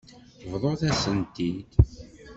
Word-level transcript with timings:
Bḍut-as-tent-id. 0.51 1.69